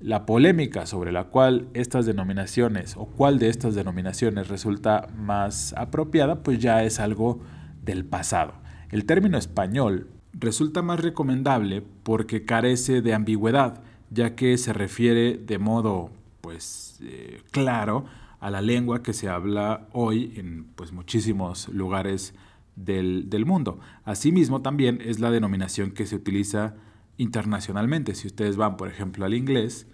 La 0.00 0.26
polémica 0.26 0.86
sobre 0.86 1.10
la 1.10 1.24
cual 1.24 1.68
estas 1.74 2.06
denominaciones 2.06 2.96
o 2.96 3.06
cuál 3.06 3.40
de 3.40 3.48
estas 3.48 3.74
denominaciones 3.74 4.46
resulta 4.46 5.08
más 5.16 5.74
apropiada, 5.76 6.42
pues 6.44 6.60
ya 6.60 6.84
es 6.84 7.00
algo 7.00 7.40
del 7.82 8.04
pasado. 8.04 8.54
El 8.90 9.04
término 9.06 9.38
español 9.38 10.08
resulta 10.32 10.82
más 10.82 11.00
recomendable 11.00 11.82
porque 12.04 12.44
carece 12.44 13.02
de 13.02 13.12
ambigüedad, 13.12 13.82
ya 14.10 14.36
que 14.36 14.56
se 14.56 14.72
refiere 14.72 15.36
de 15.36 15.58
modo 15.58 16.10
pues 16.40 17.00
eh, 17.02 17.42
claro 17.50 18.04
a 18.38 18.50
la 18.50 18.60
lengua 18.60 19.02
que 19.02 19.12
se 19.12 19.28
habla 19.28 19.88
hoy 19.92 20.32
en 20.36 20.64
pues, 20.76 20.92
muchísimos 20.92 21.68
lugares 21.68 22.34
del, 22.76 23.28
del 23.28 23.46
mundo. 23.46 23.80
Asimismo, 24.04 24.62
también 24.62 25.00
es 25.04 25.18
la 25.18 25.32
denominación 25.32 25.90
que 25.90 26.06
se 26.06 26.14
utiliza 26.14 26.76
internacionalmente. 27.18 28.14
Si 28.14 28.26
ustedes 28.26 28.56
van, 28.56 28.76
por 28.78 28.88
ejemplo, 28.88 29.26
al 29.26 29.34
inglés, 29.34 29.86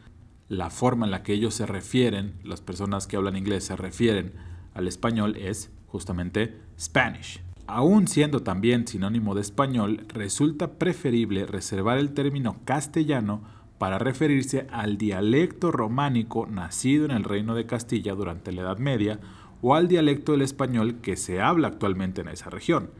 la 0.49 0.71
forma 0.71 1.07
en 1.07 1.11
la 1.11 1.23
que 1.23 1.33
ellos 1.33 1.55
se 1.55 1.67
refieren, 1.67 2.35
las 2.45 2.61
personas 2.61 3.07
que 3.07 3.17
hablan 3.17 3.37
inglés 3.37 3.65
se 3.65 3.77
refieren 3.77 4.35
al 4.75 4.87
español 4.87 5.37
es 5.37 5.71
justamente 5.89 6.57
Spanish. 6.79 7.43
Aún 7.67 8.09
siendo 8.09 8.43
también 8.43 8.87
sinónimo 8.87 9.35
de 9.35 9.41
español, 9.41 10.05
resulta 10.09 10.73
preferible 10.73 11.47
reservar 11.47 11.99
el 11.99 12.13
término 12.13 12.59
castellano 12.65 13.43
para 13.79 13.99
referirse 13.99 14.67
al 14.71 14.99
dialecto 14.99 15.73
románico 15.73 16.47
nacido 16.47 17.07
en 17.07 17.11
el 17.11 17.25
Reino 17.25 17.55
de 17.55 17.67
Castilla 17.67 18.15
durante 18.15 18.53
la 18.53 18.63
Edad 18.63 18.79
Media 18.79 19.19
o 19.63 19.75
al 19.75 19.89
dialecto 19.89 20.33
del 20.33 20.43
español 20.43 20.97
que 21.01 21.17
se 21.17 21.41
habla 21.41 21.69
actualmente 21.69 22.21
en 22.21 22.29
esa 22.29 22.51
región. 22.51 22.91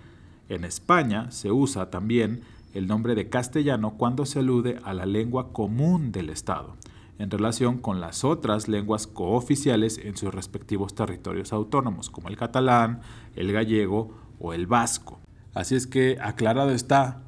En 0.49 0.65
España 0.65 1.31
se 1.31 1.53
usa 1.53 1.91
también 1.91 2.43
el 2.75 2.89
nombre 2.89 3.15
de 3.15 3.29
castellano 3.29 3.95
cuando 3.97 4.27
se 4.27 4.41
alude 4.41 4.79
a 4.85 4.93
la 4.93 5.07
lengua 5.07 5.53
común 5.53 6.13
del 6.13 6.29
Estado, 6.29 6.77
en 7.19 7.31
relación 7.31 7.79
con 7.79 8.01
las 8.01 8.25
otras 8.25 8.69
lenguas 8.69 9.07
cooficiales 9.07 9.99
en 9.99 10.17
sus 10.17 10.35
respectivos 10.35 10.95
territorios 10.95 11.53
autónomos, 11.53 12.11
como 12.11 12.29
el 12.29 12.37
catalán, 12.37 13.01
el 13.37 13.53
gallego 13.53 14.13
o 14.41 14.53
el 14.53 14.67
vasco. 14.67 15.21
Así 15.55 15.77
es 15.77 15.87
que 15.87 16.19
aclarado 16.21 16.71
está, 16.73 17.23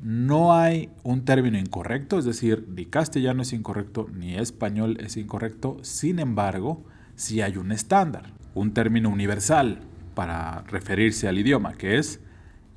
no 0.00 0.54
hay 0.54 0.90
un 1.02 1.24
término 1.24 1.58
incorrecto, 1.58 2.18
es 2.18 2.24
decir, 2.24 2.66
ni 2.68 2.86
castellano 2.86 3.42
es 3.42 3.52
incorrecto, 3.52 4.06
ni 4.14 4.36
español 4.36 4.96
es 5.00 5.16
incorrecto, 5.16 5.78
sin 5.82 6.20
embargo, 6.20 6.84
sí 7.16 7.40
hay 7.40 7.56
un 7.56 7.72
estándar, 7.72 8.32
un 8.54 8.74
término 8.74 9.08
universal 9.08 9.80
para 10.14 10.62
referirse 10.62 11.26
al 11.26 11.38
idioma, 11.38 11.74
que 11.74 11.98
es 11.98 12.20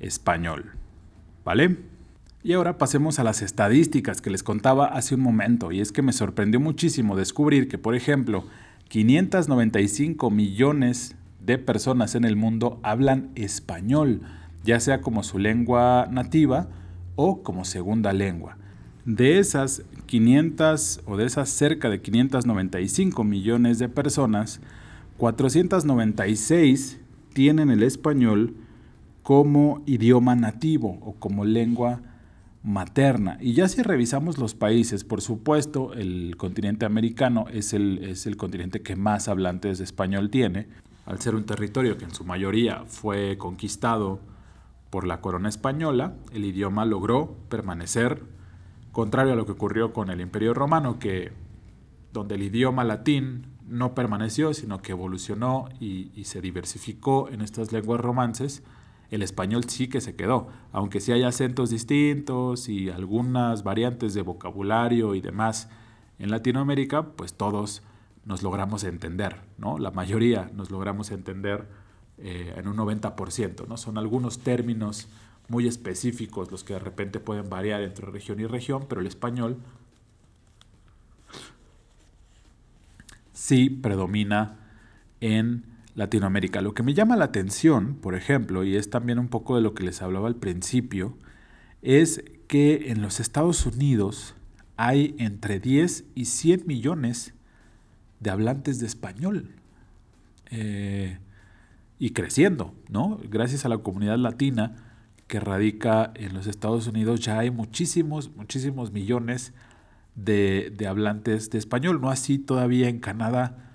español. 0.00 0.72
¿Vale? 1.46 1.76
Y 2.42 2.54
ahora 2.54 2.76
pasemos 2.76 3.20
a 3.20 3.24
las 3.24 3.40
estadísticas 3.40 4.20
que 4.20 4.30
les 4.30 4.42
contaba 4.42 4.86
hace 4.86 5.14
un 5.14 5.20
momento, 5.20 5.70
y 5.70 5.80
es 5.80 5.92
que 5.92 6.02
me 6.02 6.12
sorprendió 6.12 6.58
muchísimo 6.58 7.14
descubrir 7.16 7.68
que, 7.68 7.78
por 7.78 7.94
ejemplo, 7.94 8.44
595 8.88 10.28
millones 10.32 11.14
de 11.40 11.58
personas 11.58 12.16
en 12.16 12.24
el 12.24 12.34
mundo 12.34 12.80
hablan 12.82 13.30
español, 13.36 14.22
ya 14.64 14.80
sea 14.80 15.00
como 15.00 15.22
su 15.22 15.38
lengua 15.38 16.08
nativa 16.10 16.66
o 17.14 17.44
como 17.44 17.64
segunda 17.64 18.12
lengua. 18.12 18.56
De 19.04 19.38
esas 19.38 19.84
500 20.06 21.02
o 21.06 21.16
de 21.16 21.26
esas 21.26 21.48
cerca 21.48 21.88
de 21.88 22.02
595 22.02 23.22
millones 23.22 23.78
de 23.78 23.88
personas, 23.88 24.60
496 25.18 26.98
tienen 27.32 27.70
el 27.70 27.84
español 27.84 28.65
como 29.26 29.82
idioma 29.86 30.36
nativo 30.36 31.00
o 31.02 31.14
como 31.14 31.44
lengua 31.44 32.00
materna. 32.62 33.38
Y 33.40 33.54
ya 33.54 33.66
si 33.66 33.82
revisamos 33.82 34.38
los 34.38 34.54
países, 34.54 35.02
por 35.02 35.20
supuesto, 35.20 35.94
el 35.94 36.36
continente 36.36 36.86
americano 36.86 37.46
es 37.52 37.72
el, 37.72 38.04
es 38.04 38.26
el 38.28 38.36
continente 38.36 38.82
que 38.82 38.94
más 38.94 39.26
hablantes 39.26 39.78
de 39.78 39.84
español 39.84 40.30
tiene, 40.30 40.68
al 41.06 41.20
ser 41.20 41.34
un 41.34 41.44
territorio 41.44 41.98
que 41.98 42.04
en 42.04 42.14
su 42.14 42.22
mayoría 42.22 42.84
fue 42.86 43.36
conquistado 43.36 44.20
por 44.90 45.04
la 45.04 45.20
corona 45.20 45.48
española, 45.48 46.14
el 46.32 46.44
idioma 46.44 46.84
logró 46.84 47.34
permanecer, 47.48 48.22
contrario 48.92 49.32
a 49.32 49.36
lo 49.36 49.44
que 49.44 49.52
ocurrió 49.52 49.92
con 49.92 50.08
el 50.08 50.20
Imperio 50.20 50.54
Romano, 50.54 51.00
que 51.00 51.32
donde 52.12 52.36
el 52.36 52.44
idioma 52.44 52.84
latín 52.84 53.48
no 53.66 53.92
permaneció, 53.92 54.54
sino 54.54 54.82
que 54.82 54.92
evolucionó 54.92 55.68
y, 55.80 56.12
se 56.22 56.40
diversificó 56.40 57.28
en 57.28 57.40
estas 57.40 57.72
lenguas 57.72 58.00
romances, 58.00 58.62
el 59.10 59.22
español 59.22 59.64
sí 59.64 59.88
que 59.88 60.00
se 60.00 60.16
quedó, 60.16 60.48
aunque 60.72 61.00
sí 61.00 61.12
hay 61.12 61.22
acentos 61.22 61.70
distintos 61.70 62.68
y 62.68 62.90
algunas 62.90 63.62
variantes 63.62 64.14
de 64.14 64.22
vocabulario 64.22 65.14
y 65.14 65.20
demás 65.20 65.68
en 66.18 66.30
Latinoamérica, 66.30 67.12
pues 67.12 67.34
todos 67.34 67.82
nos 68.24 68.42
logramos 68.42 68.84
entender, 68.84 69.36
¿no? 69.58 69.78
La 69.78 69.90
mayoría 69.90 70.50
nos 70.54 70.70
logramos 70.70 71.10
entender 71.10 71.66
eh, 72.18 72.54
en 72.56 72.66
un 72.66 72.78
90%. 72.78 73.68
¿no? 73.68 73.76
Son 73.76 73.98
algunos 73.98 74.38
términos 74.38 75.06
muy 75.48 75.68
específicos 75.68 76.50
los 76.50 76.64
que 76.64 76.72
de 76.72 76.78
repente 76.78 77.20
pueden 77.20 77.50
variar 77.50 77.82
entre 77.82 78.06
región 78.06 78.40
y 78.40 78.46
región, 78.46 78.86
pero 78.88 79.02
el 79.02 79.06
español 79.06 79.58
sí 83.34 83.68
predomina 83.68 84.56
en 85.20 85.75
Latinoamérica. 85.96 86.62
Lo 86.62 86.74
que 86.74 86.84
me 86.84 86.94
llama 86.94 87.16
la 87.16 87.24
atención, 87.24 87.96
por 87.96 88.14
ejemplo, 88.14 88.62
y 88.62 88.76
es 88.76 88.88
también 88.88 89.18
un 89.18 89.28
poco 89.28 89.56
de 89.56 89.62
lo 89.62 89.74
que 89.74 89.82
les 89.82 90.02
hablaba 90.02 90.28
al 90.28 90.36
principio, 90.36 91.18
es 91.82 92.22
que 92.46 92.92
en 92.92 93.02
los 93.02 93.18
Estados 93.18 93.66
Unidos 93.66 94.36
hay 94.76 95.16
entre 95.18 95.58
10 95.58 96.04
y 96.14 96.26
100 96.26 96.66
millones 96.66 97.34
de 98.20 98.30
hablantes 98.30 98.78
de 98.78 98.86
español. 98.86 99.50
Eh, 100.50 101.18
y 101.98 102.10
creciendo, 102.10 102.74
¿no? 102.88 103.18
Gracias 103.28 103.64
a 103.64 103.68
la 103.68 103.78
comunidad 103.78 104.18
latina 104.18 104.76
que 105.26 105.40
radica 105.40 106.12
en 106.14 106.34
los 106.34 106.46
Estados 106.46 106.86
Unidos 106.86 107.20
ya 107.20 107.38
hay 107.38 107.50
muchísimos, 107.50 108.30
muchísimos 108.36 108.92
millones 108.92 109.52
de, 110.14 110.72
hablantes 110.88 111.50
de 111.50 111.58
español, 111.58 112.00
no 112.00 112.10
así 112.10 112.38
todavía 112.38 112.88
en 112.88 113.00
Canadá, 113.00 113.65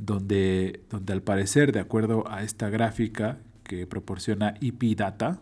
donde, 0.00 0.80
donde 0.88 1.12
al 1.12 1.22
parecer, 1.22 1.72
de 1.72 1.80
acuerdo 1.80 2.24
a 2.28 2.42
esta 2.42 2.70
gráfica 2.70 3.38
que 3.64 3.86
proporciona 3.86 4.54
IP 4.60 4.96
Data, 4.96 5.40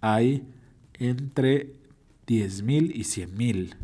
hay 0.00 0.44
entre 0.94 1.74
10.000 2.26 2.90
y 2.92 3.02
100.000 3.02 3.74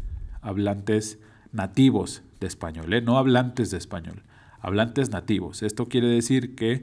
hablantes 0.43 1.19
nativos 1.52 2.23
de 2.40 2.49
español, 2.49 2.93
¿eh? 2.93 3.02
no 3.02 3.19
hablantes 3.19 3.71
de 3.71 3.79
español, 3.79 4.23
hablantes 4.61 5.11
nativos. 5.11 5.62
Esto 5.62 5.87
quiere 5.87 6.09
decir 6.09 6.57
que 6.57 6.83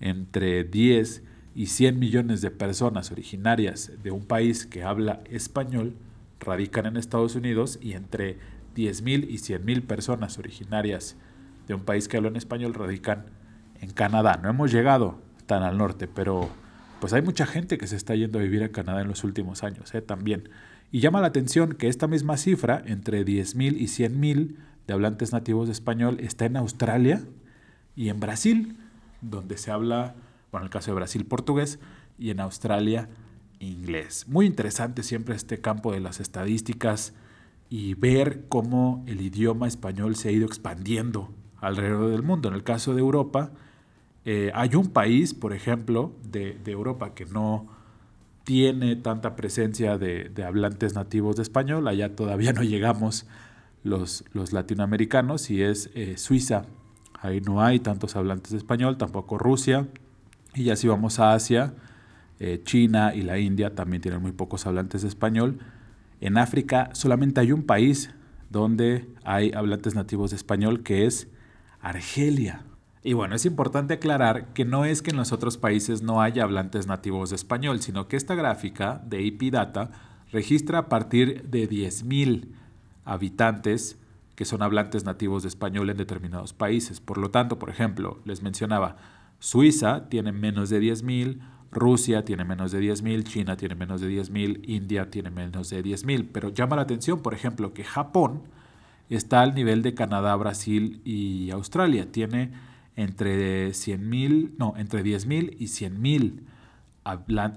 entre 0.00 0.64
10 0.64 1.22
y 1.54 1.66
100 1.66 1.98
millones 1.98 2.42
de 2.42 2.50
personas 2.50 3.10
originarias 3.10 3.90
de 4.02 4.10
un 4.10 4.26
país 4.26 4.66
que 4.66 4.82
habla 4.82 5.22
español 5.30 5.94
radican 6.40 6.84
en 6.84 6.98
Estados 6.98 7.34
Unidos 7.36 7.78
y 7.80 7.92
entre 7.94 8.38
10 8.74 9.02
mil 9.02 9.30
y 9.30 9.38
100 9.38 9.64
mil 9.64 9.82
personas 9.82 10.38
originarias 10.38 11.16
de 11.66 11.74
un 11.74 11.82
país 11.82 12.08
que 12.08 12.16
habla 12.16 12.28
en 12.28 12.36
español 12.36 12.74
radican 12.74 13.26
en 13.80 13.90
Canadá. 13.90 14.38
No 14.42 14.48
hemos 14.48 14.72
llegado 14.72 15.18
tan 15.46 15.62
al 15.62 15.78
norte, 15.78 16.08
pero 16.08 16.48
pues 17.00 17.12
hay 17.12 17.22
mucha 17.22 17.46
gente 17.46 17.78
que 17.78 17.86
se 17.86 17.96
está 17.96 18.14
yendo 18.14 18.38
a 18.38 18.42
vivir 18.42 18.62
a 18.64 18.70
Canadá 18.70 19.02
en 19.02 19.08
los 19.08 19.24
últimos 19.24 19.62
años 19.62 19.94
¿eh? 19.94 20.02
también. 20.02 20.48
Y 20.92 21.00
llama 21.00 21.20
la 21.20 21.28
atención 21.28 21.74
que 21.74 21.88
esta 21.88 22.06
misma 22.06 22.36
cifra, 22.36 22.82
entre 22.86 23.24
10.000 23.24 23.76
y 23.76 23.84
100.000 23.84 24.56
de 24.86 24.94
hablantes 24.94 25.32
nativos 25.32 25.66
de 25.66 25.72
español, 25.72 26.18
está 26.20 26.46
en 26.46 26.56
Australia 26.56 27.22
y 27.96 28.08
en 28.08 28.20
Brasil, 28.20 28.76
donde 29.20 29.58
se 29.58 29.70
habla, 29.70 30.14
bueno, 30.52 30.64
en 30.64 30.68
el 30.68 30.70
caso 30.70 30.92
de 30.92 30.96
Brasil, 30.96 31.24
portugués, 31.24 31.78
y 32.18 32.30
en 32.30 32.40
Australia, 32.40 33.08
inglés. 33.58 34.26
Muy 34.28 34.46
interesante 34.46 35.02
siempre 35.02 35.34
este 35.34 35.60
campo 35.60 35.92
de 35.92 36.00
las 36.00 36.20
estadísticas 36.20 37.14
y 37.68 37.94
ver 37.94 38.44
cómo 38.48 39.04
el 39.06 39.20
idioma 39.20 39.66
español 39.66 40.14
se 40.16 40.28
ha 40.28 40.32
ido 40.32 40.46
expandiendo 40.46 41.34
alrededor 41.66 42.10
del 42.10 42.22
mundo. 42.22 42.48
En 42.48 42.54
el 42.54 42.62
caso 42.62 42.94
de 42.94 43.00
Europa, 43.00 43.50
eh, 44.24 44.50
hay 44.54 44.74
un 44.74 44.88
país, 44.88 45.34
por 45.34 45.52
ejemplo, 45.52 46.12
de, 46.30 46.58
Europa 46.66 47.14
que 47.14 47.26
no 47.26 47.66
tiene 48.44 48.96
tanta 48.96 49.36
presencia 49.36 49.98
de, 49.98 50.32
hablantes 50.44 50.94
nativos 50.94 51.36
de 51.36 51.42
español. 51.42 51.88
Allá 51.88 52.14
todavía 52.14 52.52
no 52.52 52.62
llegamos 52.62 53.26
los, 53.84 54.24
los 54.32 54.52
latinoamericanos 54.52 55.50
y 55.50 55.62
es 55.62 55.90
eh, 55.94 56.16
Suiza. 56.16 56.64
Ahí 57.20 57.40
no 57.40 57.62
hay 57.62 57.80
tantos 57.80 58.16
hablantes 58.16 58.52
de 58.52 58.58
español, 58.58 58.98
tampoco 58.98 59.38
Rusia. 59.38 59.88
Y 60.54 60.64
ya 60.64 60.76
si 60.76 60.88
vamos 60.88 61.18
a 61.18 61.32
Asia, 61.34 61.74
eh, 62.38 62.60
China 62.64 63.14
y 63.14 63.22
la 63.22 63.38
India 63.38 63.74
también 63.74 64.02
tienen 64.02 64.20
muy 64.20 64.32
pocos 64.32 64.66
hablantes 64.66 65.02
de 65.02 65.08
español. 65.08 65.58
En 66.20 66.38
África 66.38 66.90
solamente 66.92 67.40
hay 67.40 67.52
un 67.52 67.62
país 67.62 68.10
donde 68.50 69.06
hay 69.24 69.52
hablantes 69.52 69.94
nativos 69.94 70.30
de 70.30 70.36
español 70.36 70.82
que 70.82 71.06
es 71.06 71.28
Argelia. 71.86 72.64
Y 73.04 73.12
bueno, 73.12 73.36
es 73.36 73.46
importante 73.46 73.94
aclarar 73.94 74.52
que 74.54 74.64
no 74.64 74.84
es 74.84 75.02
que 75.02 75.12
en 75.12 75.16
los 75.16 75.30
otros 75.30 75.56
países 75.56 76.02
no 76.02 76.20
haya 76.20 76.42
hablantes 76.42 76.88
nativos 76.88 77.30
de 77.30 77.36
español, 77.36 77.80
sino 77.80 78.08
que 78.08 78.16
esta 78.16 78.34
gráfica 78.34 79.00
de 79.06 79.22
IP 79.22 79.52
Data 79.52 79.92
registra 80.32 80.78
a 80.78 80.88
partir 80.88 81.44
de 81.44 81.70
10.000 81.70 82.48
habitantes 83.04 84.00
que 84.34 84.44
son 84.44 84.62
hablantes 84.62 85.04
nativos 85.04 85.44
de 85.44 85.48
español 85.48 85.88
en 85.88 85.96
determinados 85.96 86.52
países. 86.52 87.00
Por 87.00 87.18
lo 87.18 87.30
tanto, 87.30 87.60
por 87.60 87.70
ejemplo, 87.70 88.18
les 88.24 88.42
mencionaba, 88.42 88.96
Suiza 89.38 90.08
tiene 90.08 90.32
menos 90.32 90.70
de 90.70 90.80
10.000, 90.82 91.38
Rusia 91.70 92.24
tiene 92.24 92.44
menos 92.44 92.72
de 92.72 92.80
10.000, 92.80 93.22
China 93.22 93.56
tiene 93.56 93.76
menos 93.76 94.00
de 94.00 94.10
10.000, 94.10 94.68
India 94.68 95.08
tiene 95.08 95.30
menos 95.30 95.70
de 95.70 95.84
10.000. 95.84 96.30
Pero 96.32 96.48
llama 96.48 96.74
la 96.74 96.82
atención, 96.82 97.20
por 97.20 97.32
ejemplo, 97.32 97.72
que 97.72 97.84
Japón 97.84 98.42
está 99.14 99.42
al 99.42 99.54
nivel 99.54 99.82
de 99.82 99.94
Canadá, 99.94 100.34
Brasil 100.36 101.00
y 101.04 101.50
Australia. 101.50 102.10
Tiene 102.10 102.50
entre 102.96 103.70
100.000, 103.70 104.54
no, 104.58 104.74
entre 104.76 105.04
10.000 105.04 105.56
y 105.58 105.66
100.000 105.66 106.42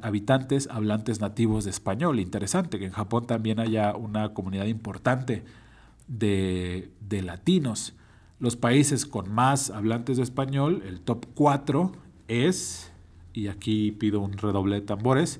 habitantes 0.03 0.68
hablantes 0.70 1.22
nativos 1.22 1.63
de 1.63 1.72
español. 1.72 2.20
Interesante 2.20 2.77
que 2.77 2.86
en 2.86 2.91
Japón 2.91 3.25
también 3.25 3.60
haya 3.60 3.96
una 3.96 4.34
comunidad 4.34 4.65
importante 4.65 5.44
de, 6.08 6.91
de 7.01 7.24
latinos. 7.24 7.96
Los 8.39 8.56
países 8.56 9.06
con 9.06 9.32
más 9.34 9.72
hablantes 9.72 10.18
de 10.18 10.24
español, 10.24 10.84
el 10.86 11.01
top 11.01 11.25
4 11.34 11.91
es 12.27 12.91
y 13.34 13.48
aquí 13.48 13.91
pido 13.91 14.22
un 14.22 14.34
redoble 14.34 14.75
de 14.75 14.82
tambores. 14.82 15.39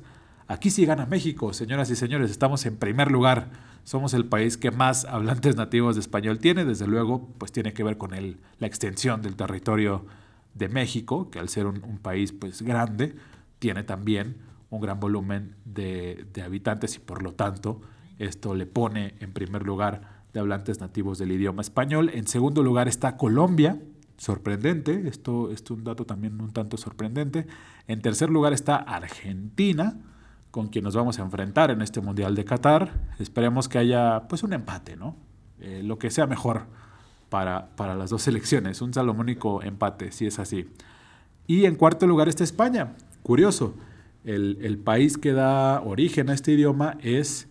Aquí 0.50 0.72
sí 0.72 0.84
gana 0.84 1.06
México, 1.06 1.54
señoras 1.54 1.92
y 1.92 1.96
señores, 1.96 2.32
estamos 2.32 2.66
en 2.66 2.76
primer 2.76 3.12
lugar. 3.12 3.52
Somos 3.84 4.16
el 4.16 4.26
país 4.26 4.58
que 4.58 4.72
más 4.72 5.06
hablantes 5.06 5.56
nativos 5.56 5.96
de 5.96 6.02
español 6.02 6.40
tiene, 6.40 6.66
desde 6.66 6.88
luego, 6.88 7.30
pues 7.38 7.52
tiene 7.52 7.72
que 7.72 7.84
ver 7.84 8.00
con 8.00 8.16
el, 8.16 8.40
la 8.58 8.66
extensión 8.66 9.22
del 9.22 9.36
territorio 9.36 10.08
de 10.56 10.68
México, 10.68 11.30
que 11.30 11.38
al 11.38 11.50
ser 11.50 11.68
un, 11.68 12.00
país 12.00 12.32
pues 12.34 12.64
grande, 12.64 13.16
tiene 13.60 13.84
también 13.84 14.38
un 14.72 14.82
gran 14.82 15.00
volumen 15.00 15.54
de, 15.66 16.26
habitantes 16.44 16.96
y 16.96 17.00
por 17.00 17.22
lo 17.22 17.34
tanto 17.34 17.82
esto 18.18 18.56
le 18.56 18.66
pone 18.66 19.14
en 19.20 19.34
primer 19.34 19.62
lugar 19.62 20.24
de 20.34 20.40
hablantes 20.40 20.82
nativos 20.82 21.20
del 21.20 21.32
idioma 21.32 21.62
español. 21.62 22.10
En 22.12 22.26
segundo 22.26 22.64
lugar 22.64 22.88
está 22.88 23.18
Colombia, 23.18 23.80
sorprendente, 24.18 25.08
esto, 25.08 25.52
es 25.52 25.62
un 25.70 25.84
dato 25.84 26.06
también 26.06 26.42
un 26.42 26.54
tanto 26.54 26.76
sorprendente. 26.76 27.46
En 27.86 28.02
tercer 28.02 28.32
lugar 28.32 28.54
está 28.54 28.78
Argentina, 28.78 30.09
con 30.52 30.68
quien 30.68 30.84
nos 30.84 30.96
vamos 30.96 31.20
a 31.20 31.24
enfrentar 31.24 31.72
en 31.72 31.82
este 31.82 32.02
Mundial 32.02 32.36
de 32.36 32.46
Qatar. 32.46 32.92
Esperemos 33.20 33.68
que 33.68 33.78
haya 33.78 34.28
pues 34.28 34.44
un 34.44 34.54
empate, 34.54 34.96
¿no? 34.96 35.16
Eh, 35.60 35.82
lo 35.84 36.00
que 36.00 36.10
sea 36.10 36.28
mejor 36.28 36.64
para, 37.30 37.70
para 37.76 37.96
las 37.96 38.10
dos 38.10 38.22
selecciones, 38.24 38.82
un 38.82 38.94
salomónico 38.94 39.62
empate, 39.62 40.12
si 40.12 40.26
es 40.26 40.40
así. 40.40 40.70
Y 41.48 41.66
en 41.66 41.76
cuarto 41.76 42.08
lugar 42.08 42.30
está 42.30 42.44
España. 42.44 42.96
Curioso, 43.24 43.76
el, 44.24 44.58
el 44.62 44.78
país 44.78 45.18
que 45.18 45.34
da 45.34 45.82
origen 45.82 46.30
a 46.30 46.34
este 46.34 46.52
idioma 46.52 46.98
es 47.02 47.48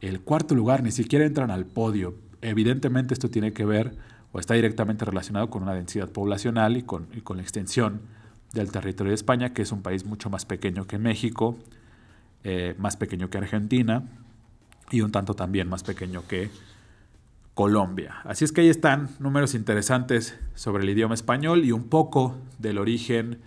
el 0.00 0.20
cuarto 0.20 0.54
lugar, 0.54 0.82
ni 0.82 0.92
siquiera 0.92 1.24
entran 1.24 1.50
al 1.50 1.66
podio. 1.66 2.14
Evidentemente 2.40 3.14
esto 3.14 3.30
tiene 3.30 3.52
que 3.52 3.64
ver 3.64 3.96
o 4.32 4.38
está 4.38 4.54
directamente 4.54 5.04
relacionado 5.04 5.50
con 5.50 5.62
una 5.62 5.74
densidad 5.74 6.10
poblacional 6.10 6.76
y 6.76 6.82
con, 6.82 7.08
la 7.34 7.42
extensión 7.42 8.00
del 8.52 8.70
territorio 8.70 9.10
de 9.10 9.14
España, 9.14 9.52
que 9.52 9.62
es 9.62 9.72
un 9.72 9.82
país 9.82 10.04
mucho 10.04 10.30
más 10.30 10.44
pequeño 10.44 10.86
que 10.86 10.98
México, 10.98 11.58
eh, 12.44 12.74
más 12.78 12.96
pequeño 12.96 13.30
que 13.30 13.38
Argentina 13.38 14.04
y 14.90 15.00
un 15.00 15.12
tanto 15.12 15.34
también 15.34 15.68
más 15.68 15.82
pequeño 15.82 16.26
que 16.26 16.50
Colombia. 17.54 18.20
Así 18.24 18.44
es 18.44 18.52
que 18.52 18.60
ahí 18.60 18.68
están 18.68 19.10
números 19.18 19.54
interesantes 19.54 20.38
sobre 20.54 20.84
el 20.84 20.90
idioma 20.90 21.14
español 21.14 21.64
y 21.64 21.72
un 21.72 21.84
poco 21.84 22.36
del 22.58 22.78
origen 22.78 23.40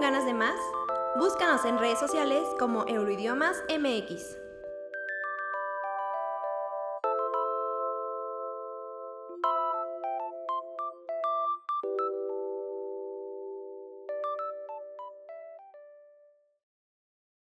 Ganas 0.04 0.26
de 0.26 0.34
más? 0.34 0.60
Búscanos 1.16 1.64
en 1.64 1.80
redes 1.80 1.98
sociales 1.98 2.44
como 2.60 2.86
Euroidiomas 2.90 3.64
MX. 3.70 4.43